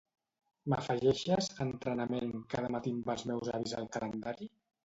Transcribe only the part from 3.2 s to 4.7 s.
meus avis al calendari?